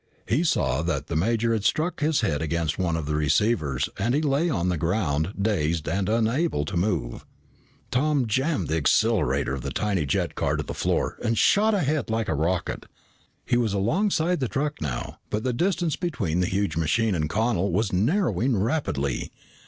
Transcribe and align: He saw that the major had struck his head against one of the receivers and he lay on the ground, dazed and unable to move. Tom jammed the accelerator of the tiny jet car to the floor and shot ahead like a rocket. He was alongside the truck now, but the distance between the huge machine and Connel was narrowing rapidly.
He 0.27 0.43
saw 0.43 0.81
that 0.81 1.05
the 1.09 1.15
major 1.15 1.53
had 1.53 1.63
struck 1.63 1.99
his 1.99 2.21
head 2.21 2.41
against 2.41 2.79
one 2.79 2.97
of 2.97 3.05
the 3.05 3.13
receivers 3.13 3.87
and 3.99 4.15
he 4.15 4.21
lay 4.23 4.49
on 4.49 4.67
the 4.69 4.75
ground, 4.75 5.35
dazed 5.39 5.87
and 5.87 6.09
unable 6.09 6.65
to 6.65 6.75
move. 6.75 7.23
Tom 7.91 8.25
jammed 8.25 8.67
the 8.67 8.77
accelerator 8.77 9.53
of 9.53 9.61
the 9.61 9.69
tiny 9.69 10.07
jet 10.07 10.33
car 10.33 10.55
to 10.57 10.63
the 10.63 10.73
floor 10.73 11.19
and 11.23 11.37
shot 11.37 11.75
ahead 11.75 12.09
like 12.09 12.27
a 12.29 12.33
rocket. 12.33 12.87
He 13.45 13.57
was 13.57 13.73
alongside 13.73 14.39
the 14.39 14.47
truck 14.47 14.81
now, 14.81 15.19
but 15.29 15.43
the 15.43 15.53
distance 15.53 15.95
between 15.95 16.39
the 16.39 16.47
huge 16.47 16.75
machine 16.75 17.13
and 17.13 17.29
Connel 17.29 17.71
was 17.71 17.93
narrowing 17.93 18.57
rapidly. 18.57 19.31